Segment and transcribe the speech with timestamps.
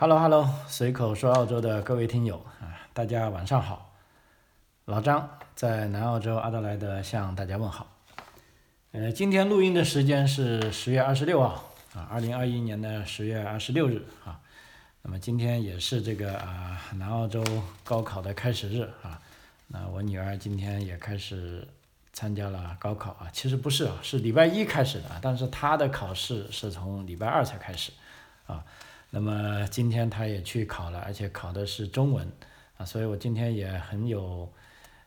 [0.00, 3.96] Hello Hello，随口说澳洲的各位听友啊，大家晚上好。
[4.84, 7.84] 老张在南澳洲阿德莱德向大家问好。
[8.92, 11.64] 呃，今天录音的时间是十月二十六号
[11.94, 14.38] 啊，二零二一年的十月二十六日啊。
[15.02, 17.42] 那么今天也是这个啊南澳洲
[17.82, 19.20] 高考的开始日啊。
[19.66, 21.66] 那我女儿今天也开始
[22.12, 27.90] 参加了高考啊，其实不是啊，是礼拜一开始的，但是她的考试是从礼拜二才开始
[28.46, 28.64] 啊。
[29.10, 32.30] 那么今天他也去考了，而且考的是中文，
[32.76, 34.46] 啊，所以我今天也很有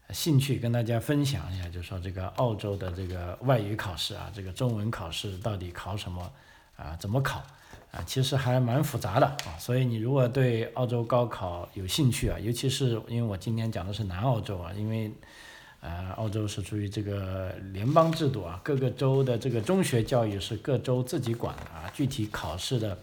[0.10, 6.32] 兴趣跟大家分享一下，就是说这个澳洲的这个外语考试啊，这个中文考试到底考什么
[6.78, 7.44] 啊，怎么考
[7.92, 15.12] 啊，其实还蛮复杂的啊，所以你如果对澳洲高考有兴趣啊，尤其是因为我今天讲的是南澳洲啊，因为
[15.80, 22.98] 呃澳洲是属于这个联邦制度啊，各个州的这个中学教育是各州自己管的啊，具体考试的。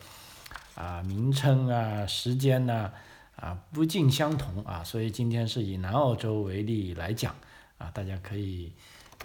[0.79, 2.93] 啊，名称啊，时间呢，
[3.35, 7.35] 啊，不尽相同啊，所以今天是以南澳洲为例来讲
[7.79, 8.73] 啊，大家可以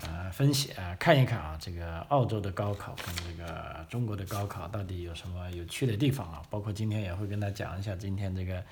[0.01, 6.41] 呃分析啊看一看啊，这个澳洲的高考跟这个中国的高考到底有什么有趣的地方啊？
[6.49, 8.63] 包括今天也会跟大家讲一下今天这个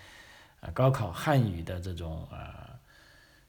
[0.61, 2.67] 呃高考汉语的这种呃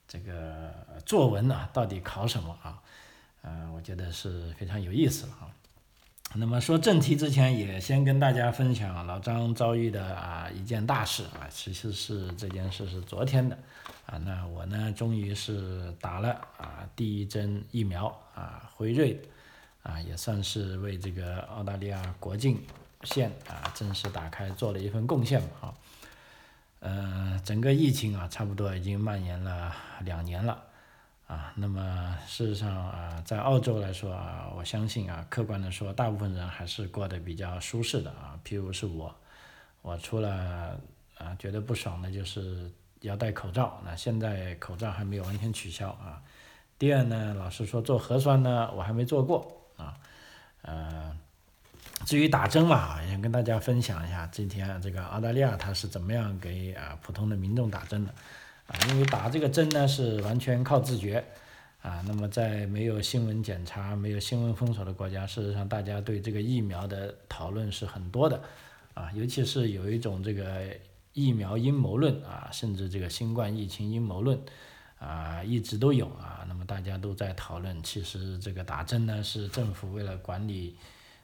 [0.06, 0.74] 这个
[1.06, 2.82] 作文啊，到底考什么啊？
[3.44, 5.48] 嗯，我觉得是非常有意思了啊。
[6.34, 13.56] 那么说正题之前，也先跟大家分享老张遭遇的啊一件大事啊，其实是这件事是昨天的
[14.06, 19.20] 啊，那我呢终于是打了啊第一针疫苗啊辉瑞
[19.82, 22.58] 啊，也算是为这个澳大利亚国境
[23.02, 25.74] 线啊正式打开做了一份贡献吧啊，
[26.80, 30.62] 呃整个疫情啊差不多已经蔓延了两年了。
[31.32, 38.38] 啊，那么事实上啊，在澳洲来说啊，我相信啊，客观的说，大部分人还是过得比较舒适的啊。
[38.44, 39.14] 譬如是我，
[39.80, 40.78] 我除了
[41.16, 46.20] 啊觉得不爽的就是要戴口罩，那现在口罩还没有完全取消啊。
[46.78, 49.96] 第二呢，老实说做核酸呢，我还没做过啊。
[50.60, 51.16] 呃，
[52.04, 58.14] 至于打针嘛，也跟大家分享一下，今天这个澳大利亚它是怎么样给啊普通的民众打针的。
[58.66, 61.22] 啊，因为打这个针呢是完全靠自觉，
[61.82, 68.40] 啊，那么在没有新闻检查、没有新闻封锁的国家，事实上大家对这个疫苗的讨论是很多的，
[68.94, 70.68] 啊，尤其是有一种这个
[71.12, 74.40] 疫苗阴谋论啊，甚至这个新冠疫情阴谋论，
[74.98, 80.76] 啊，一直都有啊，那么大家都在讨论，其实这个打针呢是政府为了管理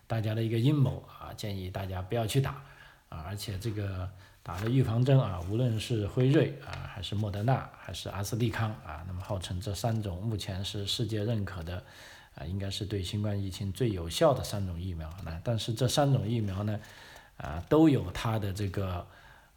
[0.06, 2.62] 大家的一个阴谋啊，建议大家不要去打，
[3.08, 4.10] 啊，而且这个。
[4.48, 11.84] 打了预防针啊，无论是辉瑞啊，还是莫德纳，还是阿斯利康啊，那么号称这三种目前是世界认可的，
[12.34, 15.06] 啊，应该是对新冠疫情最有效的三种疫苗。
[15.22, 16.80] 那但是这三种疫苗呢，
[17.36, 19.06] 啊，都有它的这个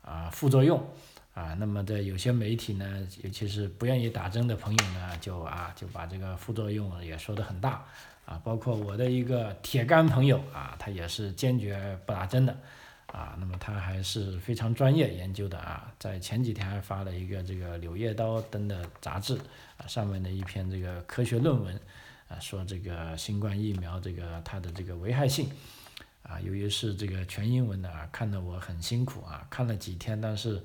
[0.02, 0.85] 啊副作用
[1.34, 1.56] 啊。
[1.58, 7.81] 那么在有些媒体呢，尤其是不愿意打针的朋友呢，就啊就把这个副作用也说得很大
[8.25, 8.41] 啊。
[8.44, 12.53] 包括我的一个铁杆朋友啊，他也是坚决不打针的。
[13.11, 19.38] 啊，那么他还是非常专业研究的啊，在前几天还发了一个这个《柳叶刀》登的杂志
[19.77, 21.77] 啊，上面的一篇这个科学论文
[22.29, 25.51] 啊，说这个新冠疫苗这个它的这个危害性
[26.23, 30.63] 啊，由于是这个全英文的啊，看得我很辛苦啊，看了几天，但是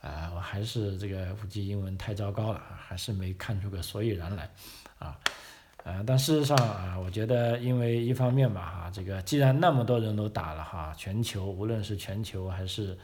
[0.00, 4.50] 啊，我还是这个估计英文太糟糕了，还是没看出个所以然来
[4.98, 5.18] 啊。
[5.88, 12.98] 呃，但事实上啊，我觉得，因为一方面吧，哈，这个既然那么多人都打了哈，全球无论是全球还是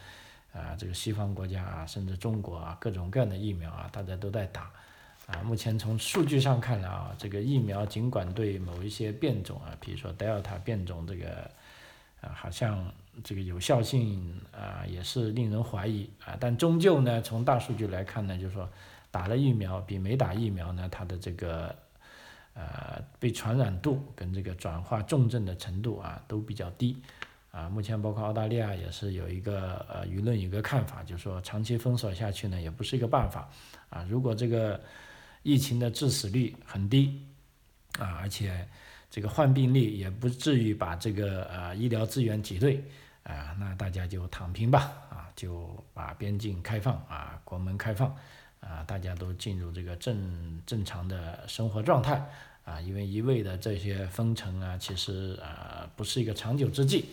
[0.53, 4.69] 啊这个西方国家啊，甚至中国啊，各种各样的疫苗啊，大家都在打
[5.28, 5.41] 啊。
[5.44, 11.28] 目前从数据上看来啊，这个疫苗尽管对某一些变种啊，比如说德尔塔变种这个
[12.21, 12.84] 啊，好像
[13.22, 18.69] 这个有效性啊也是令人怀疑啊，但终究呢，从大数据来看呢，就是说
[19.12, 21.72] 打了疫苗比没打疫苗呢，它的这个。
[22.55, 26.95] 呃，被传染度跟这个转化重症的程度啊都比较低，
[27.51, 33.49] 啊，目前包括澳大利亚也是有一个呃舆论有个看法，就是说长期封锁下去呢也不是一个办法，
[33.89, 34.78] 啊，如果这个
[35.43, 37.27] 疫情的致死率很低，
[37.99, 38.69] 啊，而且
[39.10, 42.84] 这个患病率也不至于把这个呃医疗资源挤兑，
[43.22, 48.15] 啊，那大家就躺平吧，啊，就把边境开放啊，国门开放。
[48.62, 52.24] 啊，大家都进入这个正正常的生活状态
[52.64, 57.06] 啊，因为一味的这些封城啊，其实啊不是一个长久之计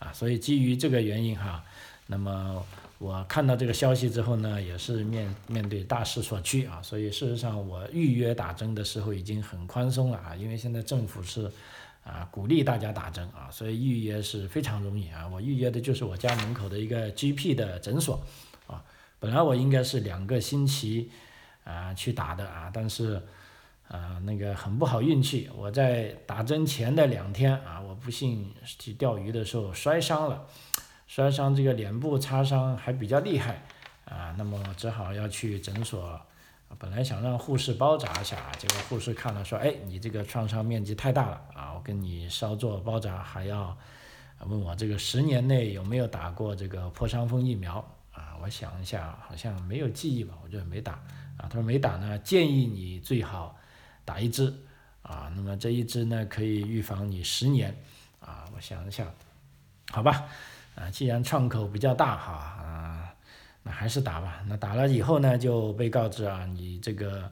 [0.00, 1.64] 啊，所以基于这个原因哈，
[2.08, 2.60] 那么
[2.98, 11.48] 我看到这个消息之后呢，也是面面对大势所趋啊，所以事实上我预约打针的时候已经很宽松了啊，因为现在政府是
[12.02, 15.26] 啊，鼓励大家打针啊，所以预约是非常容易啊。
[15.28, 18.20] 我预约的就是我家门口的一个 GP 的诊所。
[19.18, 21.10] 本来我应该是两个星期
[21.64, 23.22] 啊去打的啊，但是
[23.88, 30.46] 啊那个很不好运气，我在打针前的两天啊，我不幸去钓鱼的时候摔伤了，
[31.06, 33.62] 摔伤这个脸部擦伤还比较厉害
[34.04, 36.20] 啊，那么只好要去诊所。
[36.80, 43.74] 本来想让护士包扎一下，结果护士看了说：“哎，你这个创伤面积太大了啊，我跟你稍作包扎，还要
[44.40, 47.82] 问我这个十年内有没有打过这个破伤风疫苗？”
[48.42, 50.92] 我想一下，好像没有记忆吧，我就没打
[51.36, 51.48] 啊。
[51.48, 53.56] 他说没打呢，建议你最好
[54.04, 54.54] 打一支
[55.02, 55.32] 啊。
[55.34, 57.76] 那么这一支呢，可以预防你十年
[58.20, 58.44] 啊。
[58.54, 59.06] 我想一下，
[59.90, 60.24] 好吧，
[60.74, 63.12] 啊，既然创口比较大哈啊。
[63.62, 64.44] 那还是打吧。
[64.46, 67.28] 那打了以后呢，就被告知啊，你这个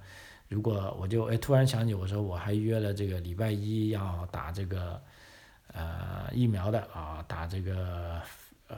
[0.48, 5.00] 如果我就哎突然想起，我说我还约了这个礼拜一要打这个
[5.72, 8.20] 呃疫苗的啊，打这个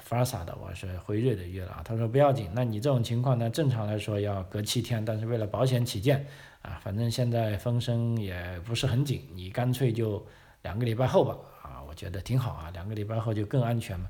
[0.00, 1.83] 法萨的，我是辉瑞的约了啊。
[1.85, 6.27] 他说不要紧，那你这种情况呢，正常来说要隔七天，但是为了保险起见
[6.62, 10.25] 啊，反正现在风声也不是很紧，你干脆就
[10.62, 14.09] 两个礼拜后吧啊，我觉得挺好啊，两个礼拜后就更安全嘛。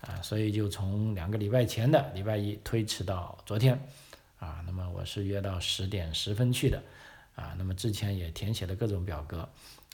[0.00, 3.76] 啊，所以就从两个礼拜前的礼拜一推迟到昨天，
[4.38, 6.80] 啊，那么我是约到十点十分去的，
[7.34, 9.40] 啊，那么之前也填写了各种表格，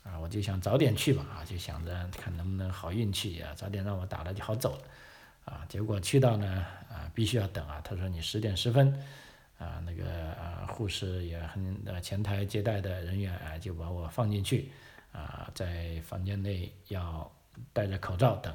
[0.03, 4.83] 啊，我就想早点去吧，啊，就想着看能不能好运气啊，早点让我打了就好走了，
[5.45, 8.93] 啊，结果去到呢，啊，必须要等啊，他说你十点十分，
[9.59, 14.71] 啊，那个啊护士也很呃前台接待的人员啊就把我放进去，
[15.13, 17.31] 啊，在房间内要
[17.73, 18.55] 戴着口罩等。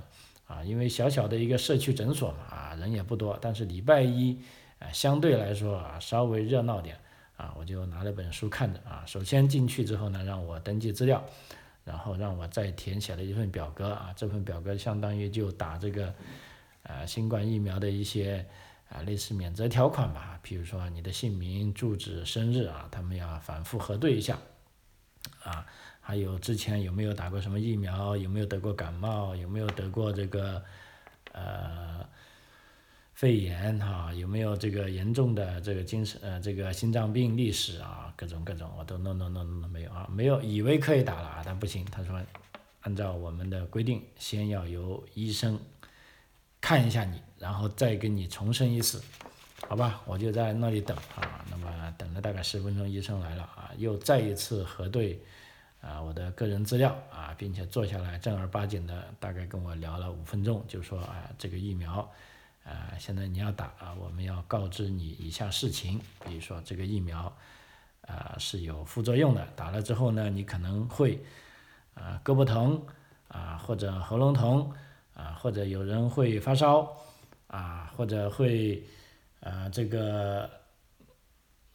[0.50, 4.36] 啊，因为小小的一个社区诊所嘛，啊，人也不多，但是礼拜一，
[4.80, 6.98] 啊，相对来说啊，稍微热闹点，
[7.38, 11.24] 啊，我就拿了本书看着，啊，首先进去之后呢，让我登记资料，
[11.86, 16.12] 然后让我再填写了一份表格，啊，这份表格相当于就打这个，
[16.84, 18.46] 呃，新冠疫苗的一些，
[18.90, 24.38] 啊，类似免责条款吧，比如说你的姓名、住址、生日啊，他们要反复核对一下，
[25.44, 25.66] 啊。
[26.02, 28.18] 还有之前有没有打过什么疫苗？
[28.18, 29.36] 有没有得过感冒？
[29.36, 30.64] 有没有得过这个
[31.34, 32.04] 呃
[33.14, 33.78] 肺炎？
[33.78, 38.12] 哈，有没有这个严重的这个精神呃这个心脏病历史啊？
[38.18, 41.86] 各种各种我都弄弄弄弄没有啊，没有，以为可以打了啊，但不行。
[41.86, 42.20] 他说
[42.82, 45.60] 按照我们的规定，先要由医生
[46.62, 49.02] 看一下你，然后再跟你重申一次，
[49.68, 50.02] 好吧？
[50.06, 55.22] 我就在那里等啊，那么等了大概十分钟，医生来了啊，又再一次核对。
[55.82, 62.00] 啊，我的个人资料啊，并且坐下来正儿八经的大概跟我聊了五分钟，就说啊，这个疫苗，
[62.66, 67.34] 啊，现在你要打啊，我们要告知你以下事情，比如说这个疫苗，
[68.02, 71.24] 啊是有副作用的，打了之后呢，你可能会
[71.94, 72.86] 啊胳膊疼
[73.30, 74.70] 啊或者喉咙疼
[75.20, 76.96] 啊或者有人会发烧
[77.48, 78.82] 啊或者会
[79.42, 80.50] 啊这个。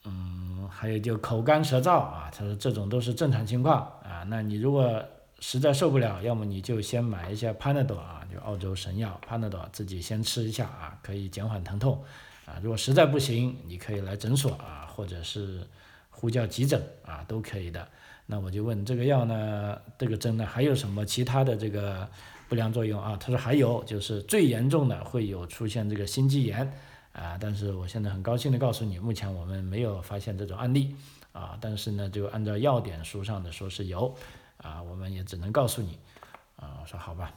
[0.07, 4.23] 嗯，还有就口干舌燥啊，他说这种都是正常情况啊。
[4.27, 5.03] 那你如果
[5.39, 12.03] 实在受不了，要么你就先买一些 Panadol 啊，就澳洲神药 Panadol，自己先吃一下啊，可以减缓疼痛
[12.45, 12.53] 啊。
[12.61, 15.67] 如果实在不行，你可以来诊所啊，或者是
[16.11, 17.87] 呼叫急诊啊，都可以的。
[18.27, 22.07] 那我就问这个药呢，这个针呢还有什么其他的这个
[22.47, 23.17] 不良作用啊？
[23.19, 26.71] 他说还有，就是最严重的会有出现这个心肌炎。
[27.11, 30.93] 啊，但是我现在很高兴的告诉你，目前我们没有发现这种案例，
[31.31, 34.13] 啊，但是呢，就按照要点书上的说是有，
[34.57, 35.97] 啊，我们也只能告诉你，
[36.57, 37.31] 啊，我说好吧，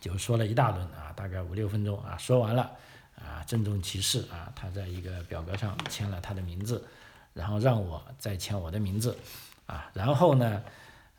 [0.00, 2.70] 就说了一大轮啊，大概五六分钟啊，说完了，
[3.16, 6.86] 啊，郑重其事啊，他在一个表格上签了他的名字，
[7.32, 9.18] 然后让我再签我的名字，
[9.66, 10.62] 啊，然后呢，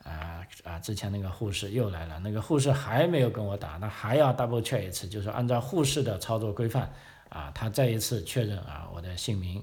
[0.06, 6.94] 啊啊，之前那个护士又来了，那个护士还没有跟我打，那还要 double check 一次，就是按照护士的操作规范。
[7.28, 9.62] 啊，他再一次确认啊，我的姓名、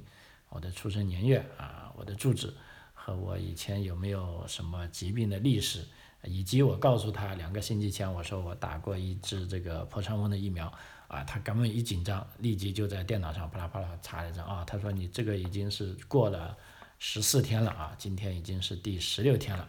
[0.51, 2.53] 我的出生年月啊、我的住址
[2.93, 5.83] 和我以前有没有什么疾病的历史，
[6.25, 10.71] 以及我告诉他两个星期前我说我打过一支这个破伤风的疫苗
[11.09, 16.55] 啊，他根本一紧张，立即就在电脑上啪啦啪啦查了一张啊，他说你这个已经是过了
[16.99, 19.67] 十四天了啊，今天已经是第十六天了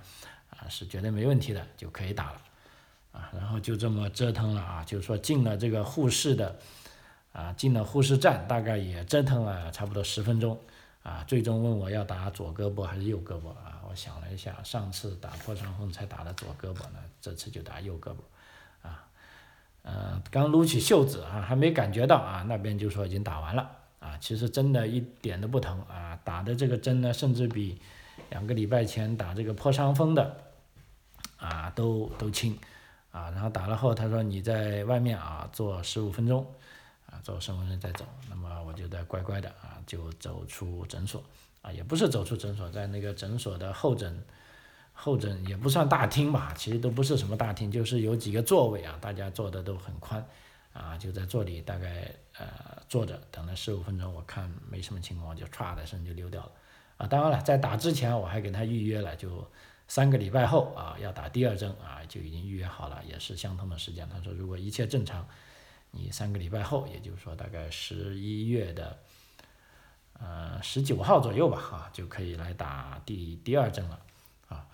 [0.58, 2.42] 啊，是绝对没问题的，就可以打了
[3.12, 6.58] 啊，然后就这么折腾了啊，就是说进了这个护士的。
[7.34, 10.56] 啊，进了护士站，大概也折腾了差不多十分钟，
[11.02, 13.82] 啊，最终问我要打左胳膊还是右胳膊啊？
[13.90, 19.04] 我想了一下，上次打破伤风才打的左胳膊呢，这次就打右胳膊，啊，
[19.82, 23.68] 嗯，刚撸起袖子啊，还没感觉到啊，那边就说已经打完了，
[24.00, 27.82] 啊，其实真的一点都不疼啊，打的这个针呢，甚至比
[28.34, 30.36] 两个礼拜前打这个破伤风的，
[31.38, 32.58] 啊都都轻，
[33.12, 36.44] 啊，然后打了后他说你在外面啊坐十五分钟，
[37.06, 41.24] 啊做十五分钟再走，那么我就在乖乖的啊就走出诊所，
[41.62, 44.24] 啊也不是走出诊所，在那个诊所的候诊。
[44.96, 50.24] 候诊也不算大厅吧，其实都不是什么大厅，就是有几个座位啊，大家坐的都很宽，
[50.72, 52.46] 啊，就在这里大概呃
[52.88, 56.52] 坐着等了十五分钟，我看没什么情况，就歘的声就溜掉了，
[56.98, 59.48] 啊，当然了，在打之前我还给他预约了，就
[59.88, 64.08] 三个礼拜后啊要打第二针啊，就已经预约好了，也是相同的时间。
[64.10, 65.28] 他说如果一切正常，
[65.92, 68.98] 你三个礼拜后，也就是说大概十一月的
[70.20, 74.00] 呃十九号左右吧，哈，就可以来打第第二针了。
[74.48, 74.66] 啊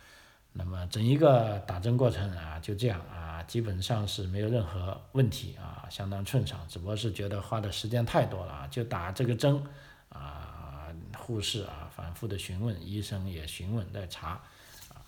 [0.52, 6.60] 那么整一个打针过程啊，就这样啊，基本上是没有任何问题啊，相当顺畅。
[6.68, 9.64] 只不过是觉得花的时间太多了啊，就打这个针
[10.10, 14.42] 啊，护士啊反复的询问，医生也询问在查。
[14.88, 15.04] 啊，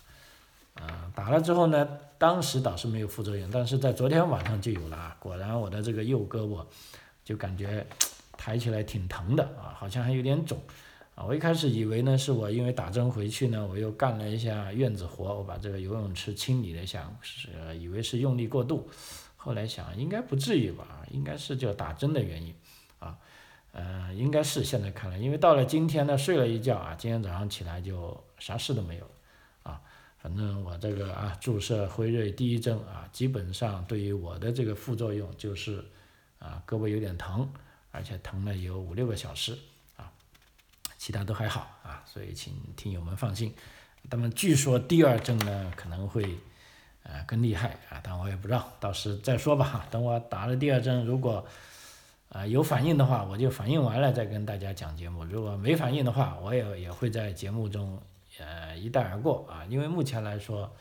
[0.74, 6.62] 嗯，打了之后呢，当时倒是没有副作用，但是在昨天晚上就有了啊，果然我的这个右胳膊
[7.24, 7.86] 就感觉
[8.36, 10.60] 抬起来挺疼的啊，好像还有点肿。
[11.14, 18.90] 啊，我一开始以为呢，是我因为打针回去呢，我又干了一下院子活，我把这个游泳池清理了一下，是以为是用力过度，
[19.36, 22.54] 后来想应该不至于吧，应该是就打针的原因，
[23.72, 29.10] 呃，应该是现在看来，因为到了今天呢，睡了一觉啊，今天早上起来就啥事都没有，
[29.62, 29.80] 啊，
[30.18, 35.84] 反正我这个啊注射辉瑞第一针啊，基本上对于我的这个副作用就是
[36.38, 37.50] 啊胳膊有点疼，
[37.90, 39.56] 而且疼了有五六个小时
[39.96, 40.12] 啊。
[40.98, 43.54] 其他都还好啊，所以请听友们放心。
[44.10, 46.22] 那么据说第二针呢可能会
[47.04, 49.86] 呃更厉害啊，但我也不知道，到时再说吧。
[49.90, 51.46] 等我打了第二针，如果
[52.32, 58.00] 啊有反应的话，我就反应完了再跟大家讲节目；如果没反应的话，我也也会在节目中
[58.38, 59.64] 呃一带而过啊。
[59.68, 60.72] 因为目前来说，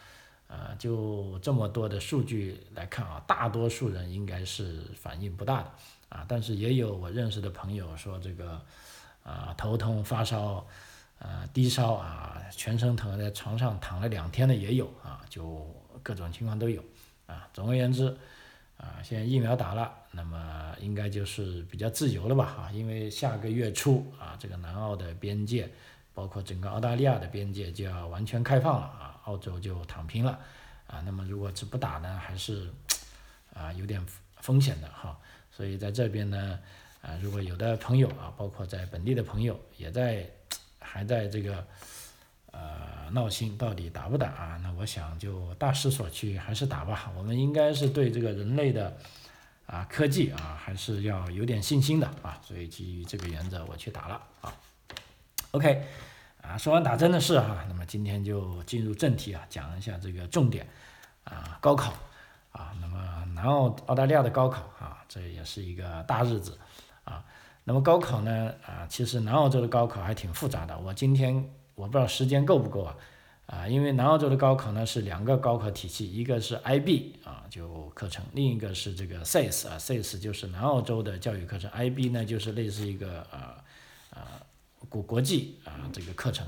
[0.47, 5.71] 呃就这么多的数据来看啊，大多数人应该是反应不大的
[6.09, 8.59] 啊，但是也有我认识的朋友说这个。
[9.23, 10.65] 啊，头痛、发烧，
[11.19, 15.63] 啊，低烧啊，全身疼，在床上躺了两天的也有啊，就
[16.01, 16.83] 各种情况都有
[17.27, 17.47] 啊。
[17.53, 18.17] 总而言之，
[18.81, 22.45] 啊，现在疫苗打了，那么应该就是比较自由了吧？
[22.45, 25.69] 啊，因为下个月初啊，这个南澳的边界，
[26.15, 30.39] 包括整个澳大利亚的边界就要完全开放了啊，澳洲就躺平了
[30.87, 31.01] 啊。
[31.05, 32.67] 那么如果是不打呢，还是
[33.53, 34.03] 啊有点
[34.37, 35.15] 风险的哈。
[35.51, 36.59] 所以在这边呢。
[37.01, 40.23] 啊，如果有的朋友啊，包括在本地的朋友，也在
[40.77, 41.65] 还在这个
[42.51, 44.59] 呃闹心，到底打不打啊？
[44.63, 47.11] 那我想就大势所趋，还是打吧。
[47.17, 48.95] 我们应该是对这个人类的
[49.65, 52.39] 啊科技啊，还是要有点信心的啊。
[52.41, 54.53] 所以基于这个原则，我去打了啊。
[55.51, 55.85] OK，
[56.41, 60.67] 啊，说完打针的事哈，那么今天就进入正题啊，讲一下这个重点
[61.23, 61.93] 啊，高考
[62.51, 62.73] 啊。
[62.79, 66.57] 那么南澳澳大利亚的高考啊，这也是一个大日子。
[67.03, 67.25] 啊，
[67.63, 68.53] 那么高考呢？
[68.63, 70.77] 啊，其实南澳洲的高考还挺复杂的。
[70.79, 72.95] 我今天我不知道时间够不够啊，
[73.47, 83.55] 啊，因为南澳洲的高考呢是两个高考体系，一个是 IB 啊，就课程，另一个是这个 SACE 啊，SACE 就是南澳洲的教育课程，IB 呢就是类似一个呃
[84.11, 84.21] 呃
[84.89, 86.45] 国国际啊这个课程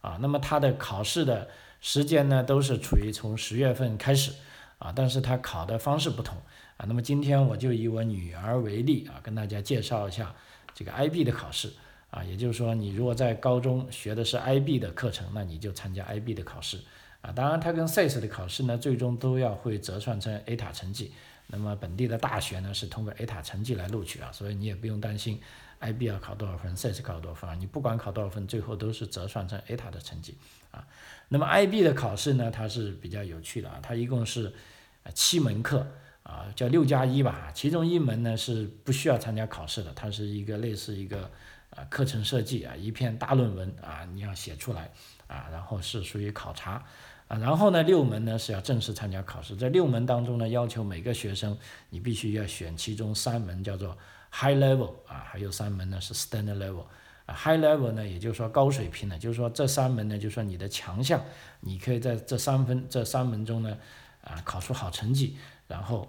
[0.00, 0.18] 啊。
[0.20, 1.48] 那么它的考试的
[1.82, 4.32] 时间呢都是处于从十月份开始
[4.78, 6.38] 啊，但是它考的方式不同。
[6.78, 10.34] 啊，那么今天我就以我女儿为例啊，跟大家介绍一下
[10.74, 11.70] 这个 IB 的考试
[12.10, 16.78] 啊，也就是说，你如果在高中学的是 IB 的课程，那你就参加 IB 的考试
[17.20, 17.30] 啊。
[17.30, 21.12] 当然，它跟 SACE 的考试呢，最终都要会折算成 A 塔成绩。
[21.46, 25.40] 那么本地的大学呢，是通过 A 塔成绩来录取啊，所以你也不用担心
[25.80, 27.54] IB 要考多少分，SACE 考多少分啊。
[27.54, 30.36] 你不管考多少分，最后都是折算成 A 塔的成绩
[30.72, 30.84] 啊。
[31.28, 34.52] 那么 IB 的考试呢，它是比较有趣的啊，它一共是
[35.14, 35.86] 七门课。
[36.22, 41.28] 啊，叫六加一吧，其中一门呢是不需要参加考试的，它是一个类似一个
[41.70, 44.90] 啊课程设计啊，一篇大论文啊，你要写出来
[45.26, 46.84] 啊，然后是属于考察
[47.28, 51.56] 啊，然后呢六门呢是要正式参加考试，在六门当中呢，要求每个学生
[51.88, 53.96] 你必须要选其中三门叫做
[54.30, 56.84] high level 啊，还有三门呢是 standard level
[57.26, 61.22] 啊，high level 呢也就是说高水平的，就是说这三门呢就是说你的强项，
[61.60, 63.76] 你可以在这三分这三门中呢
[64.22, 65.36] 啊考出好成绩。
[65.70, 66.08] 然后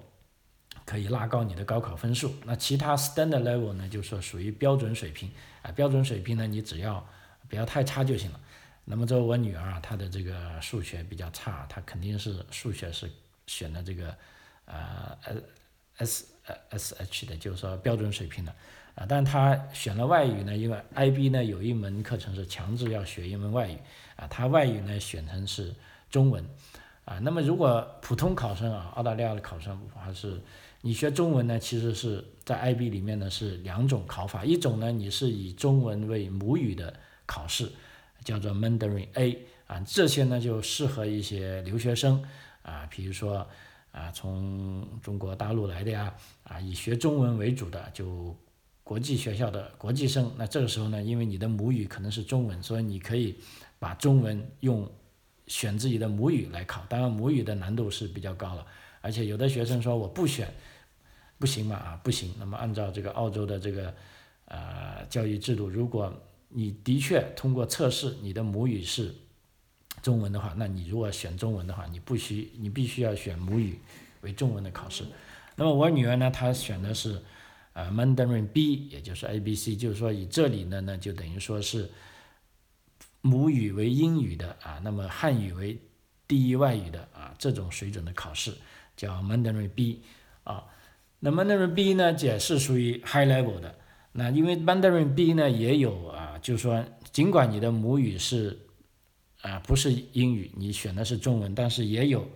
[0.86, 2.34] 可以拉高你的高考分数。
[2.46, 5.30] 那其他 standard level 呢，就说属于标准水平
[5.62, 5.72] 啊。
[5.72, 7.06] 标准水平呢，你只要
[7.50, 8.40] 不要太差就行了。
[8.84, 13.10] 那么这我女儿啊，她的这个数学比较差，她肯定是数学是
[13.46, 14.16] 选的这个
[14.66, 15.18] 呃
[15.98, 16.26] S
[16.70, 18.54] S H 的，就是说标准水平的
[18.96, 19.06] 啊。
[19.08, 23.78] 但她选了外语呢，因为 IB 呢有一门课程是强制要学一门外语
[24.16, 25.74] 啊，她外语呢选成是
[26.10, 26.44] 中文。
[27.06, 27.20] 啊。
[27.20, 30.42] 那么如果普通考生啊，澳大利亚的考生还是
[30.82, 36.94] 你学中文呢，其实是在 IB 里面呢是两种考法，一种呢你是以中文为母语的
[37.26, 37.72] 考试，
[38.24, 42.24] 叫做 Mandarin A 啊，这些呢就适合一些留学生
[42.64, 43.48] 啊，比如说
[43.92, 48.36] 啊从中国大陆来的呀，啊以学中文为主的就。
[48.84, 53.38] 国际学校的国际生，那这个时候呢，因为你的母语可能是中文，所以你可以
[53.80, 54.92] 把中文用
[55.48, 56.84] 选自己的母语来考。
[56.90, 58.66] 当然，母语的难度是比较高了，
[59.02, 60.54] 而且有的学生说我不选，
[61.38, 62.34] 不行嘛啊，不行。
[62.40, 63.94] 那么按照这个澳洲的这个
[64.46, 66.14] 呃教育制度，如果
[66.50, 69.14] 你的确通过测试你的母语是
[70.02, 73.80] 中文的话，那你如果选中文的话，你不需你必须要选母语
[74.22, 75.04] 为中文的考试。
[75.56, 77.22] 那么我女儿呢，她选的是。
[77.74, 81.90] 啊，Mandarin B，也就是 A B C，就是说以这里呢，呢就等于说是
[83.22, 85.80] 母语为英语的啊，那么汉语为
[86.28, 88.54] 第一外语的啊，这种水准的考试
[89.02, 90.02] 叫 Mandarin B
[90.44, 90.66] 啊。
[91.20, 93.76] 那 Mandarin B 呢，也是属于 High Level 的。
[94.12, 98.60] 那因为 Mandarin B 呢也有啊，就是说尽管你的母语是
[99.42, 102.28] 啊不是英语，你选的是中文，但是也有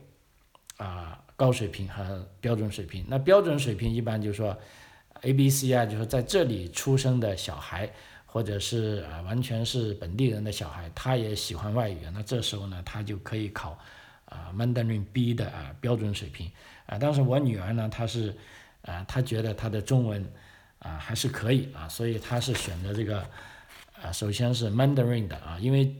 [0.77, 3.05] 啊高水平和标准水平。
[3.07, 4.57] 那标准水平一般就是说。
[5.22, 7.89] A、B、C 啊，就是在这里出生的小孩，
[8.25, 13.79] 或者是啊完全是本地人的小孩，他也喜欢外语，那这时候呢，他就可以考
[14.25, 16.51] 啊 Mandarin B 的啊标准水平
[16.86, 16.98] 啊。
[17.00, 18.36] 但是我女儿呢，她是
[18.82, 20.25] 啊，她觉得她的中文
[20.79, 23.25] 啊还是可以啊，所以她是选择这个
[24.01, 25.96] 啊，首先是 Mandarin 的啊，因为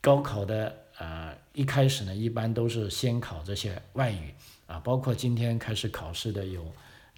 [0.00, 4.34] 高考的啊一开始呢，一般都是先考这些外语
[4.66, 6.64] 啊，包括今天开始考试的有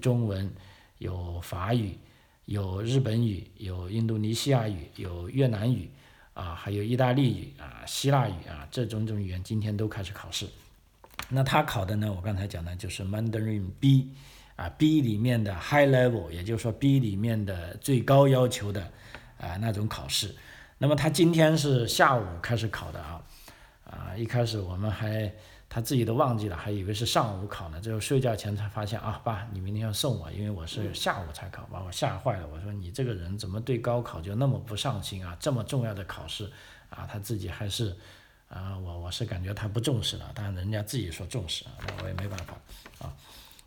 [0.00, 0.50] 中文。
[0.98, 1.98] 有法语，
[2.46, 5.90] 有日本语，有印度尼西亚语，有越南语，
[6.36, 10.46] 啊，还有意大利语啊，希腊语啊，这种种语言今天都开始考试。
[11.30, 12.12] 那他考的呢？
[12.14, 14.10] 我刚才讲的就是 Mandarin B，
[14.54, 18.82] 啊，B 里面的 High Level，也就是说 B 里面的最高要求的
[19.40, 20.36] 啊那种考试。
[20.76, 23.22] 那么他今天是下午开始考的啊，
[23.84, 25.32] 啊，一开始我们还。
[25.68, 27.80] 他自己都忘记了，还以为是上午考呢。
[27.80, 32.46] 最后睡觉前才发现啊，爸，你明天要送我，因为我是下午才考，把我吓坏了。
[32.46, 35.36] 我说你这个人怎么对高考就那么不上心啊？
[35.40, 36.50] 这么重要的考试
[36.88, 37.94] 啊，他自己还是
[38.48, 40.30] 啊，我我是感觉他不重视了。
[40.34, 42.54] 但人家自己说重视，那我也没办法
[43.00, 43.12] 啊。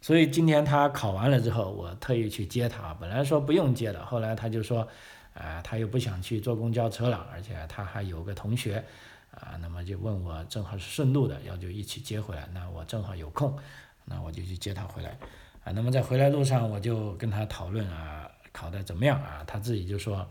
[0.02, 2.94] 所以今天他考完了之后，我特意去接他。
[2.94, 4.88] 本来说不用接的，后来他就说，
[5.34, 8.84] 啊，他又不想去坐公交车了，而且他还有个同学。
[9.32, 12.48] 啊，那么就问我正好是顺路的，要就一起接回来。
[12.54, 13.58] 那我正好有空，
[14.06, 15.18] 那我就去接他回来。
[15.64, 19.44] 啊，那么在回来路上，我就跟他讨论啊，考的怎么样啊？
[19.46, 20.28] 他自己就说，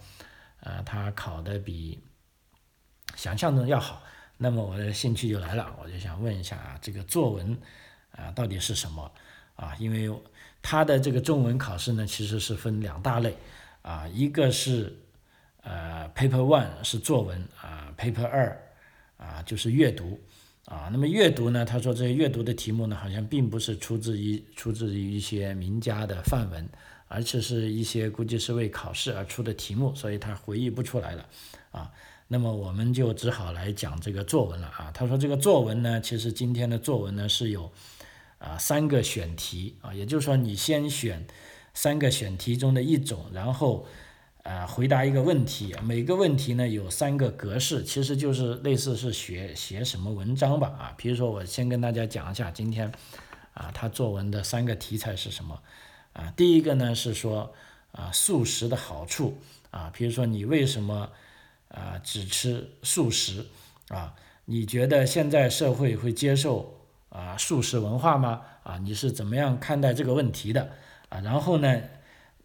[0.60, 1.98] 呃，他考的比
[3.14, 4.02] 想象中要好。
[4.36, 7.58] 那么我的兴趣就来了，我就想问一下啊，这个作文
[8.12, 9.10] 啊到底是什么
[9.56, 9.74] 啊？
[9.78, 10.10] 因为
[10.60, 13.36] 他的这个中文考试呢，其实是分两大类
[13.82, 14.96] 啊，一个是
[15.62, 18.64] 呃 Paper One 是作文啊，Paper 二。
[19.18, 20.18] 啊，就是阅读，
[20.64, 21.64] 啊，那么阅读呢？
[21.64, 26.66] 他说这些阅读的题目呢，好像并不是出自于出自于一些名家的范文，
[27.08, 31.26] 而且是一些估计是为考试而出的题目，所以他回忆不出来了，
[31.72, 31.90] 啊，
[32.28, 34.92] 那么我们就只好来讲这个作文了啊。
[34.94, 37.72] 他说这个作文呢，其实今天的作文呢是有
[38.38, 41.26] 啊三个选题啊，也就是说你先选
[41.74, 43.84] 三个选题中的一种，然后。
[44.48, 50.94] 啊，回答一个问题，每个问题呢有三个格式，其实就是类似是学写什么文章吧啊。
[50.96, 52.90] 比如说我先跟大家讲一下今天
[53.52, 55.60] 啊他作文的三个题材是什么
[56.14, 56.32] 啊。
[56.34, 57.52] 第一个呢是说
[57.92, 59.36] 啊素食的好处
[59.70, 61.10] 啊，比如说你为什么
[61.68, 63.44] 啊只吃素食
[63.88, 64.14] 啊？
[64.46, 68.40] 你觉得现在社会会接受啊素食文化吗？
[68.62, 70.70] 啊，你是怎么样看待这个问题的
[71.10, 71.20] 啊？
[71.20, 71.82] 然后呢？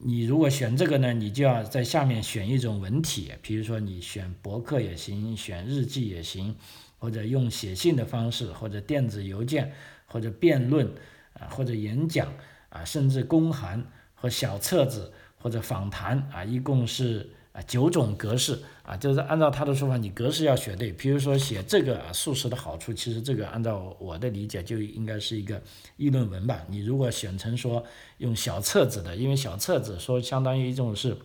[0.05, 6.55] 你如果选这个呢，你就要在下面选一种文体，比如说你选博客也行，选日记也行，
[6.97, 9.71] 或者用写信的方式，或者电子邮件，
[10.05, 10.85] 或者辩论
[11.33, 12.31] 啊，或者演讲
[12.69, 17.29] 啊，甚至公函和小册子或者访谈啊，一共是。
[17.53, 20.91] 啊，九种格式啊，就是按照他的说法，你格式要选对。
[20.91, 25.61] 比如说写这个啊素食的好处，其实这个按照我的理解就应该是一个
[25.95, 26.65] 议论文吧。
[26.67, 27.85] 你如果选成说
[28.17, 31.15] 用小册子的，因为小册子说相当于一种是，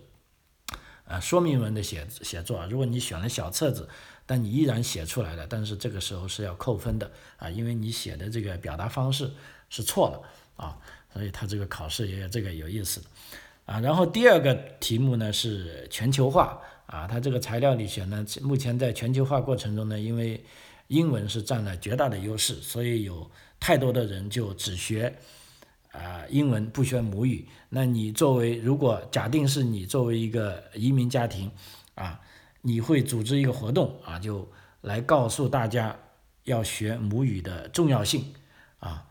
[1.06, 2.68] 呃，说明文的写写作啊。
[2.70, 3.88] 如果你选了小册子，
[4.26, 9.30] 但你依然写出来了，但是这个时候是要扣分的啊，因为你写的这个表达方式
[9.70, 10.22] 是错了
[10.62, 10.76] 啊，
[11.14, 13.06] 所以他这个考试也有这个有意思的。
[13.68, 20.42] 啊，然后第二个题目呢是全球化啊，它这个材料里选呢，目前在全球化过程中呢，因为
[20.86, 25.14] 英文是占了绝大的优势，所以有太多的人就只学
[25.92, 27.46] 啊英文不学母语。
[27.68, 31.50] 那你作为如果假定是你作为一个移民家庭
[31.94, 32.18] 啊，
[32.62, 34.50] 你会组织一个活动啊，就
[34.80, 35.94] 来告诉大家
[36.44, 38.32] 要学母语的重要性
[38.78, 39.04] 啊。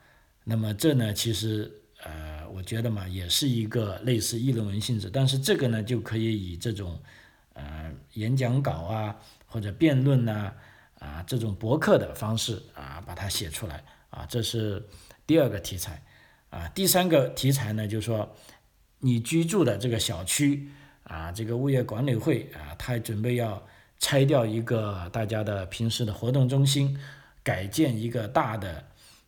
[0.43, 1.71] 那么这呢，其实
[2.03, 6.99] 呃，我觉得嘛，也是一个类似议论文性质，但是这个呢，就可以以这种
[7.53, 9.15] 呃演讲稿啊
[9.45, 10.51] 或者辩论呐。
[10.99, 14.83] 啊，这种博客的方式啊，把它写出来啊，这是
[15.27, 16.01] 第二个题材
[16.49, 16.67] 啊。
[16.69, 18.35] 第三个题材呢，就是说
[18.97, 20.67] 你居住的这个小区
[21.03, 23.63] 啊，这个物业管理会啊，他准备要
[23.99, 26.97] 拆掉一个大家的平时的活动中心，
[27.43, 28.83] 改建一个大的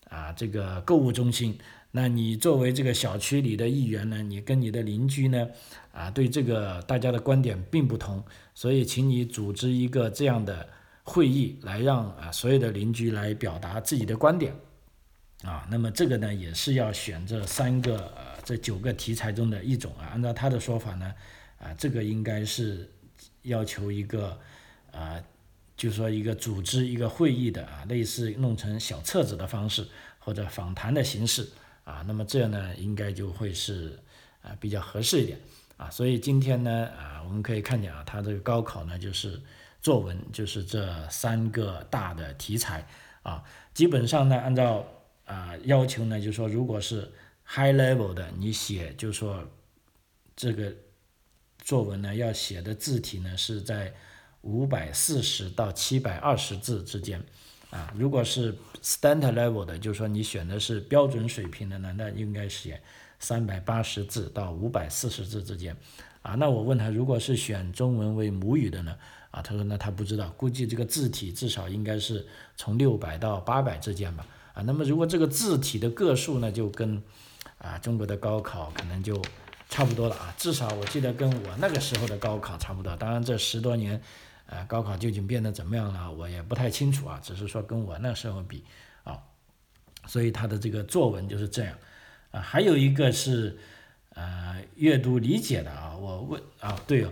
[0.10, 1.56] 啊这个购物中心。
[1.92, 5.48] 那你作为这个小区里的一员呢，你跟你的邻居呢
[5.92, 8.24] 啊，对这个大家的观点并不同，
[8.54, 10.68] 所以请你组织一个这样的。
[11.02, 14.54] 会议来让啊所有的邻居来表达自己的观点，
[15.42, 18.14] 啊，那么这个呢也是要选这三个
[18.46, 20.06] 这九个题材中的一种啊。
[20.12, 21.12] 按照他的说法呢，
[21.58, 22.88] 啊，这个应该是
[23.42, 24.40] 要求一个
[24.92, 25.20] 啊，
[25.76, 29.88] 就说一个组织一个会议的啊，类似弄成小册子的方式
[30.20, 31.50] 或者访谈的形式
[31.90, 32.04] 啊。
[32.08, 34.00] 那么这样呢应该就会是
[34.42, 35.40] 啊比较合适一点
[35.78, 35.90] 啊。
[35.90, 39.42] 所以今天呢啊我们可以看见啊，他这个高考呢就是。
[39.82, 42.86] 作文就是这三个大的题材
[43.24, 43.42] 啊，
[43.74, 44.86] 基本上呢，按照
[45.24, 47.10] 啊要求呢，就是说如果是
[47.46, 49.42] high level 的，你写就说
[50.36, 50.76] 这个
[51.60, 53.94] 作文呢要写的字体呢是在
[54.42, 57.24] 五百四十到七百二十字之间
[57.70, 62.82] 啊，如果是 standard level 的，就是说你选的是标准水平的呢，那应该写
[63.20, 65.76] 三百八十字到五百四十字之间
[66.22, 66.34] 啊。
[66.36, 68.96] 那我问他，如果是选中文为母语的呢？
[69.32, 72.26] 啊，他说那他不知道，估计这个字体至少应该是
[72.58, 74.26] 从六百到八百之间吧。
[74.56, 77.00] 啊，那么如果这个字体的个数呢，就跟
[77.60, 79.22] 啊中国的高考可能就
[79.70, 80.34] 差不多了啊。
[80.36, 82.96] 至少我记得跟我那个时候的高考差不多。
[82.98, 84.02] 当然这十多年，
[84.52, 87.20] 呃，高考究竟变得怎么样了，我也不太清楚啊。
[87.24, 88.64] 只是说跟我那时候比
[89.04, 89.22] 啊，
[90.08, 91.78] 所以他的这个作文就是这样。
[92.32, 93.58] 啊，还有一个是
[94.16, 97.12] 呃阅读理解的啊，我问啊，对哦。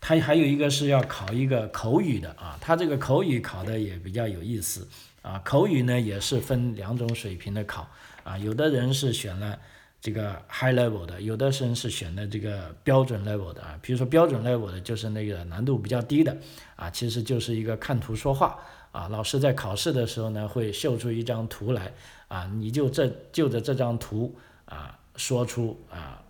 [0.00, 4.86] 他还有一个是要考一个口语的啊，他这个口语考的也比较有意思
[5.22, 5.38] 啊。
[5.44, 7.90] 口语呢也是分两种水平的考
[8.22, 9.58] 啊，有的人是选了
[10.00, 13.78] 这个 high level 的，有的人是选的这个标准 level 的啊。
[13.82, 16.36] 比如说标准 level 的就是那个难度比较低的
[16.76, 18.58] 啊，其实就是一个看图说话
[18.92, 19.08] 啊。
[19.08, 21.92] 老师在考试的时候呢会秀出一张图来
[22.28, 24.34] 啊，你就这就着这张图
[24.66, 26.22] 啊说出啊，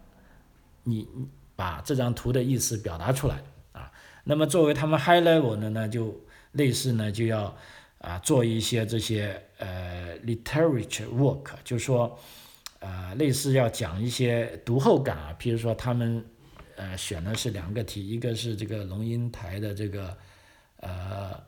[0.84, 1.06] 你
[1.54, 3.42] 把这张图的意思表达出来。
[3.72, 3.92] 啊
[4.24, 6.18] 那么作为他们 high level 的呢，就
[6.52, 7.54] 类似呢，就要
[7.98, 12.18] 啊做一些这些呃 literature work，就说
[12.80, 16.24] 呃类似要讲一些读后感啊，譬如说他们
[16.76, 20.16] 呃选的是两个题，一个是这个龙应台的这个
[20.80, 21.40] 呃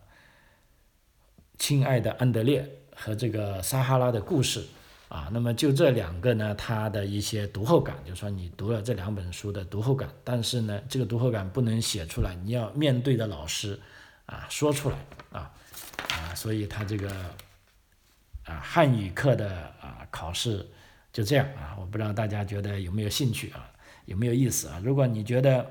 [1.58, 4.64] 亲爱的安德烈和这个撒哈拉的故事。
[5.10, 13.76] 啊，那么就这两个呢，他的一些读后感，就说你读了这两本书的读后感，但是呢，这个读后感不能写出来，你要面对着老师，
[14.26, 14.96] 啊，说出来，
[15.32, 15.50] 啊，
[16.10, 17.10] 啊，所以他这个，
[18.44, 20.64] 啊，汉语课的啊考试
[21.12, 23.70] 就这样啊，我不知道大家觉得有没有兴趣啊，
[24.06, 24.80] 有没有意思啊？
[24.84, 25.66] 如果你觉得，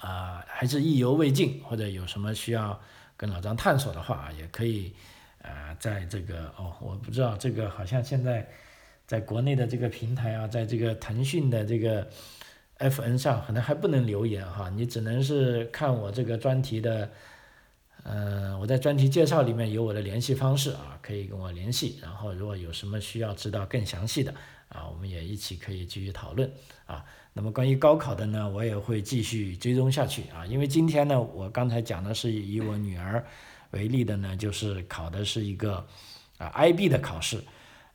[0.00, 2.80] 啊，还是意犹未尽，或者有什么需要
[3.16, 4.92] 跟老张探索的话啊，也可以。
[5.40, 8.46] 啊，在这个哦，我不知道这个好像现在
[9.06, 12.06] 在国内的这个平台啊，在这个腾讯的这个
[12.78, 17.10] F N 上，可能还不能留言哈，你只能是看我这个专题的，
[18.04, 21.98] 嗯，我在专题介绍里面有我的联系方式啊，可以跟我联系。
[22.02, 24.32] 然后如果有什么需要知道更详细的
[24.68, 26.50] 啊，我们也一起可以继续讨论
[26.86, 27.04] 啊。
[27.32, 33.24] 那么关于高考的呢，我也会继续追踪下去啊，因为今天呢，我刚才讲的是以我女儿。
[33.72, 35.86] 为例的呢，就是考的是一个
[36.38, 37.44] 啊 IB 的考试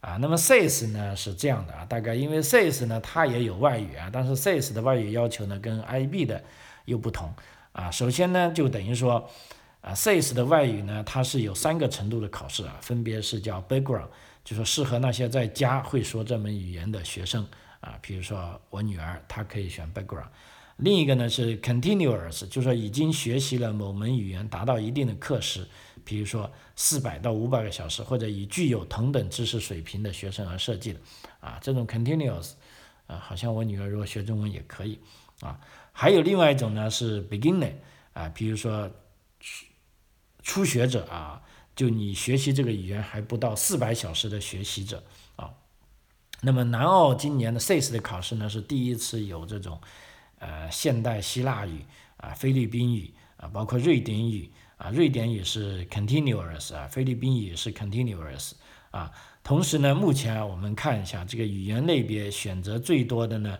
[0.01, 6.43] 啊，那么 SAS 呢是这样的啊，大概因为 SAS 呢它也有外语啊，但是 SAS 的外语要求呢跟 IB 的
[6.85, 7.33] 又不同
[7.71, 7.89] 啊。
[7.89, 9.27] 首先呢就等于说
[9.83, 14.07] 啊 SAES 的外语呢它是有三个程度的考试啊，分别是叫 Background，
[14.43, 17.45] 就说适合那些在家会说这门语言的学生
[17.81, 20.29] 啊，比如说我女儿她可以选 Background。
[20.77, 25.67] 另一个呢是 continuous，就是说已经学习了某门语言达到一定的课时，
[26.03, 30.99] 比如说四百到五百个小时，或者以具有同等知识水平的学生而设计的，
[31.41, 32.53] 啊，这种 continuous，
[33.05, 34.97] 啊，好像我女儿如果学中文也可以，
[35.41, 35.59] 啊，
[35.91, 37.73] 还有另外一种呢是 beginner，
[38.13, 38.89] 啊，比如说
[40.43, 41.41] 初学者啊，
[41.75, 45.03] 就你学习这个语言还不到四百小时的学习者
[45.35, 45.49] 啊。
[46.41, 49.79] 那么南澳今年的 SIS 的考试呢，是第一次有这种
[50.39, 51.85] 呃现代希腊语
[52.17, 58.51] 啊、菲律宾语啊，包括瑞典语啊，瑞典语是 continuous 啊，菲律宾语是 continuous
[58.91, 59.11] 啊。
[59.43, 63.57] 同时呢，目前我们看一下这个语言类别选择最多的呢。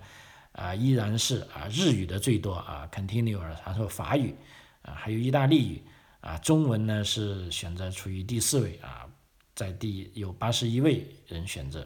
[0.53, 4.35] 啊，依然是啊，日语的最多啊，continuous，然后法语
[4.83, 5.81] 啊，还有意大利语
[6.23, 9.05] 啊，中文呢是选择处于第四位啊，
[9.53, 11.85] 在第有八十一位人选择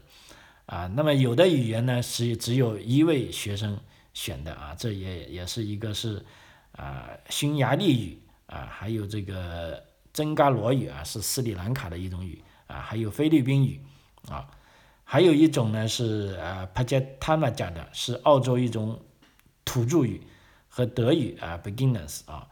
[0.67, 3.79] 啊，那么有的语言呢是只有一位学生
[4.13, 6.23] 选的啊，这也也是一个是
[6.73, 13.81] 啊，匈牙利语啊，还有这个曾嘎罗语啊，是斯里兰卡的一种语啊，还有菲律宾语
[14.29, 14.47] 啊。
[15.03, 19.01] 还有一种呢是呃帕加塔纳讲的是澳洲一种
[19.65, 20.21] 土著语
[20.67, 22.47] 和德语啊，beginners 啊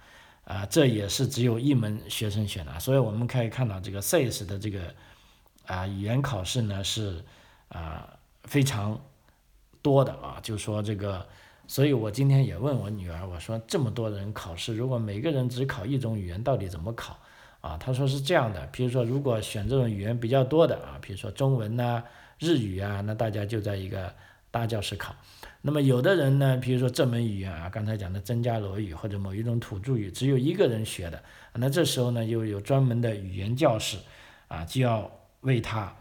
[0.46, 4.80] 啊，这也是只有一门学生选的，所以我们可以看到这个 SAS 的这个
[5.66, 7.24] 啊语言考试呢是
[7.68, 9.00] 啊非常
[9.82, 11.28] 多的啊，就说这个，
[11.68, 17.20] 所以我今天也问我女儿，我说这么多人考试，如果每个人只考一种语言，到底怎么考
[17.62, 17.78] 啊？
[17.78, 22.04] 她说是这样的，比如说如果选这种语言比较多的啊，比如说中文呐。
[22.38, 24.14] 日语啊，那大家就在一个
[24.52, 25.16] 大教室考。
[25.68, 31.24] 那么有的人呢，比如说这门语言啊，刚才讲的增加罗语或者某一种土著语，只有一个人学的，
[31.56, 33.98] 那这时候呢，又有专门的语言教室
[34.48, 35.10] 啊，就要
[35.42, 35.96] 为他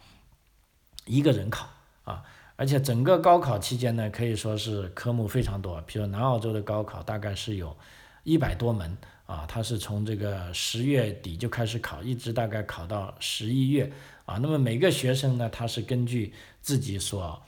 [1.06, 1.66] 一个人考
[2.04, 2.22] 啊。
[2.56, 5.80] 而且整个高考期间呢，可以说是科目非常多。
[5.86, 7.74] 比如南澳洲的高考大概是有
[8.22, 13.90] 一百多门啊，它是从这个十月底就开始考，一直大概考到十一月。
[14.26, 17.42] 啊，那么每个学生呢，他是根据自己所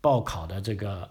[0.00, 1.06] 报考的这个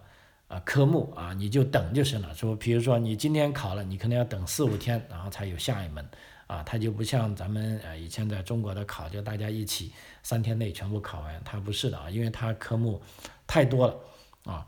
[0.50, 2.36] 啊科目啊，你就等就行了。
[2.36, 6.06] 说，比如说你今天考了，你可能要等四五天，然后才有下一门
[6.48, 6.62] 啊。
[6.64, 13.02] 他就不像咱们呃以前在中国的考，就大家一起三天内全部考完，他不是的啊，因为他科目
[13.48, 13.96] 太多了
[14.44, 14.68] 啊。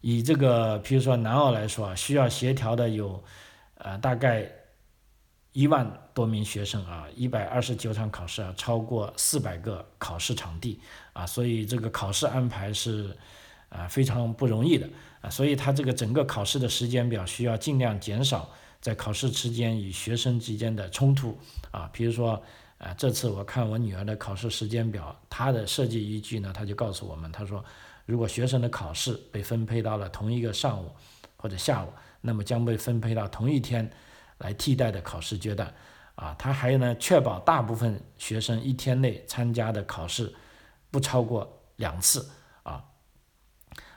[0.00, 3.22] 以这个比如说南澳来说啊，需要协调的有
[3.74, 4.50] 呃大概。
[5.52, 10.78] 一万多名学生啊，一百二十九场考试啊，超过四百个考试场地
[11.14, 13.16] 啊，所以这个考试安排是
[13.70, 14.86] 啊非常不容易的
[15.20, 18.50] 啊，所以他这个整个考试的时间表需要尽量减少
[18.80, 21.38] 在考试期间与学生之间的冲突
[21.70, 22.42] 啊，比如说
[22.78, 27.64] 啊，这次我看我女儿的考试时间表，她的设计依据呢，他就告诉我们，他说
[28.04, 30.90] 如果学生的考试被分配到了同一个上午
[31.36, 31.88] 或者下午，
[32.20, 33.90] 那么将被分配到同一天。
[34.38, 35.72] 来替代的考试阶段，
[36.14, 40.30] 啊，他还有呢，确保大部分学生一天内参加的考试
[40.90, 42.28] 不超过两次，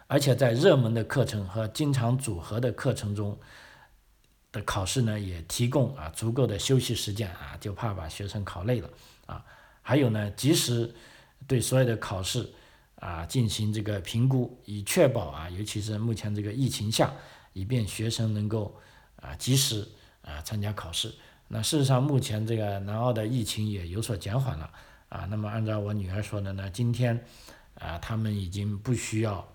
[0.09, 3.39] 而且在热门的课程和经常组合的课程中
[4.51, 8.89] 的考试呢，也提供啊足够的休息时间，啊，就怕把学生考累了，
[9.27, 9.45] 啊，
[9.83, 10.93] 还有呢，及时
[11.47, 12.49] 对所有的考试
[12.95, 17.13] 啊进行这个评估，以确保啊，尤其是目前这个疫情下，
[17.53, 18.75] 以便学生能够
[19.15, 19.87] 啊及时。
[20.21, 21.11] 啊，参加考试。
[21.47, 24.69] 那事实上，目前这个南澳的疫情也有所减缓了。
[25.07, 27.25] 啊，那么按照我女儿说的呢，今天
[27.75, 29.47] 啊，他们已经不需要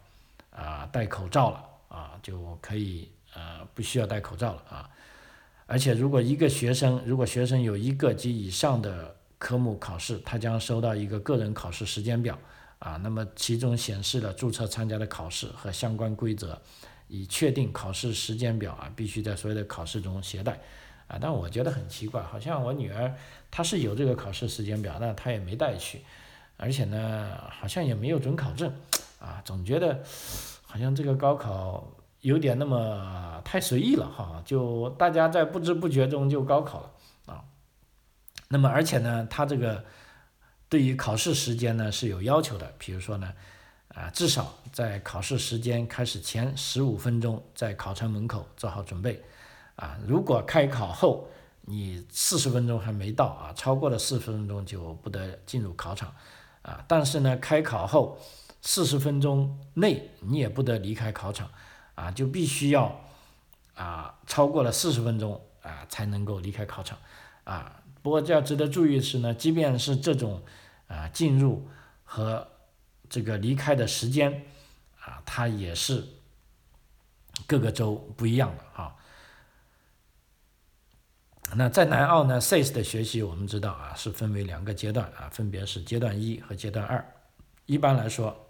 [0.54, 4.88] 啊戴口罩了，啊，就可以呃不需要戴口罩了啊。
[5.66, 12.38] 而且，如果一个学生，如果学生有一个及以上的科目考试，他将收到一个个人考试时间表。
[12.78, 16.60] 啊，那么其中显示了注册参加的考试和相关规则。
[17.06, 20.58] 以确定考试时间表啊，必须在所有的考试中携带，
[21.06, 23.14] 啊，但我觉得很奇怪，好像我女儿
[23.50, 26.00] 她是有这个考试时间表，但她也没带去，
[26.56, 28.72] 而且呢，好像也没有准考证，
[29.24, 30.02] 啊，总觉得
[30.66, 36.90] 好像这个高考有点那么太随意了哈，就大家在不知不觉中就高考了
[37.26, 37.44] 啊，
[38.48, 39.84] 那么而且呢，他这个
[40.68, 43.32] 对于考试时间呢是有要求的，比如说呢。
[43.88, 49.22] 啊，至少在考试时间开始前十五分钟，在考场门口做好准备。
[49.76, 51.28] 啊，如果开考后
[51.60, 56.12] 你四十分钟还没到啊，超过了四十分钟就不得进入考场。
[56.62, 58.18] 啊，但是呢，开考后
[58.64, 61.48] 四十分钟内你也不得离开考场。
[61.94, 63.04] 啊，就必须要
[63.76, 66.98] 啊超过了四十分钟啊才能够离开考场。
[67.44, 70.42] 啊，不过要值得注意的是呢，即便是这种
[70.88, 71.68] 啊进入
[72.02, 72.48] 和
[73.08, 74.44] 这个离开的时间
[74.98, 76.04] 啊，它也是
[77.46, 78.96] 各个州不一样的啊。
[81.54, 87.06] 那在南澳呢，SAT 的学习我们知道啊，是分为两个阶段啊，分别是阶段一和阶段二。
[87.66, 88.43] 一般来说，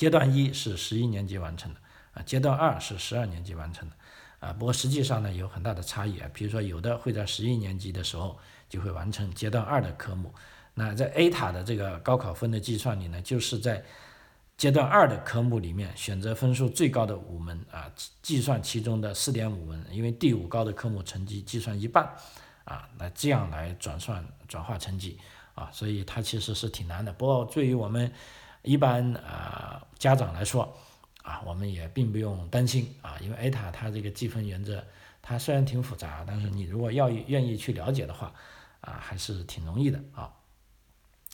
[0.00, 1.80] 阶段一是十一年级完成的，
[2.14, 3.94] 啊，阶段二是十二年级完成的，
[4.38, 10.32] 啊，不过实际上呢有很大的差异啊，比如说有的会在十一年级的时候就会完成阶段二的科目，
[10.72, 13.84] 那在 A 塔的这个高考分的计算里呢，就是在
[14.56, 22.10] 阶段二的科目里面选择分数最高的五门啊，计算其中的四点五门，因为第五高的科目成绩计算一半，
[22.64, 25.18] 啊，那这样来转算转化成绩
[25.54, 28.10] 啊，所以它其实是挺难的，不过对于我们
[28.62, 30.76] 一般啊家长来说。
[31.22, 34.82] 啊，我们也并不用担心啊，因为 A 塔它这个计分原则，
[35.20, 38.32] 它虽然挺复杂，但是你如果要愿意去了解的话，
[38.80, 40.32] 啊，还是挺容易的啊。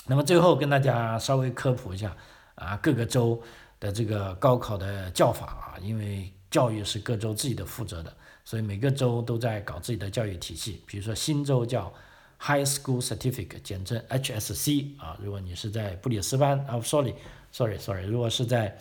[0.08, 2.14] 那么最后跟大家稍微科普一下
[2.56, 3.40] 啊，各个州
[3.78, 8.12] 的这个高考的叫法啊，因为教育是各州自己的负责的，
[8.44, 10.82] 所以每个州都在搞自己的教育体系。
[10.84, 11.94] 比如说新州叫
[12.38, 15.16] High School Certificate，简称 HSC 啊。
[15.20, 18.78] 如果你是在布里斯班啊，sorry，sorry，sorry，如果是在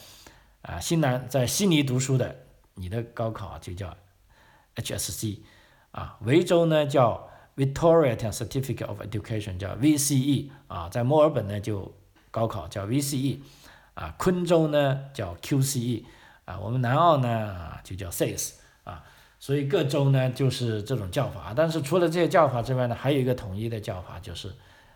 [0.61, 2.35] 啊，新南在悉尼读书的，
[2.73, 3.95] 你的高考就叫
[4.75, 5.39] HSC，
[5.91, 11.95] 啊，维州呢叫 Victoria Certificate of Education，叫 VCE，啊，在墨尔本呢就
[12.31, 13.39] 高考叫 VCE，
[13.93, 16.03] 啊，昆州呢叫 QCE，
[16.45, 18.64] 啊，我们南澳呢就叫 CAS，啊，
[19.45, 24.51] 所以各州呢就是这种叫法，但是除了这些叫法之外呢，还有一个统一的叫法就是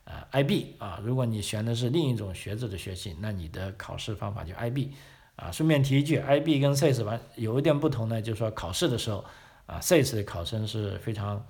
[0.06, 4.90] 呃 IB，啊，如果你选的是另一种学制的学习，那你的考试方法就 IB。
[5.36, 9.24] 啊，顺便提一句，IB 跟 CAS 完有一点不同呢，就是说考试的时候，
[9.68, 11.46] 啊，CAS 的考生是非常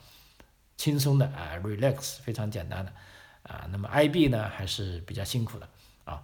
[0.76, 2.92] 轻松的，啊，relax 非常简单的，
[3.44, 5.68] 啊，那么 IB 呢还是比较辛苦的，
[6.04, 6.22] 啊，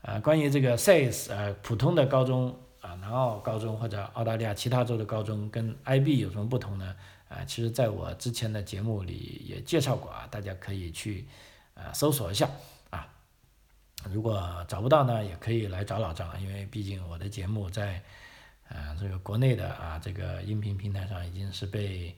[0.00, 6.94] 啊，关于这个 CAS，呃，普通的高中，啊，南澳高中或者澳大利亚其他州的高中跟 IB 有什么不同呢？
[7.30, 11.26] 啊，其实在我之前的节目里也介绍过啊，大家可以去，
[11.72, 12.46] 啊，搜索一下
[12.90, 13.08] 啊。
[14.10, 18.02] 如果找不到呢，也可以来找老张，因为毕竟我的节目在，
[18.68, 22.14] 呃，这个国内的啊，这个音频平台上已经是被，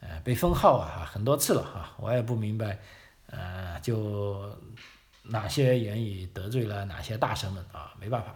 [0.00, 2.80] 呃，被封号啊，很多次了哈，我也不明白，
[3.26, 4.58] 呃，就
[5.22, 8.34] 哪些言语得罪了哪些大神们啊，没办法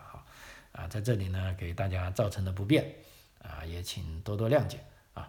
[0.79, 2.95] 啊，在这里呢给大家造成的不便，
[3.43, 4.79] 啊，也请多多谅解
[5.13, 5.29] 啊。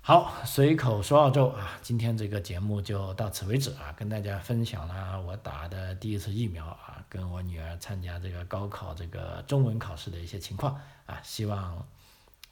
[0.00, 11.86] 好，随口说澳洲啊，今天这个节目就到此为止啊，跟大家分享了我打的第一次疫苗啊，跟我女儿参加这个高考这个中文考试的一些情况啊，希望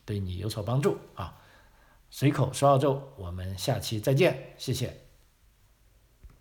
[0.05, 1.37] 对你有所帮助啊。
[2.09, 5.02] 随口说澳洲，我们下期再见，谢谢。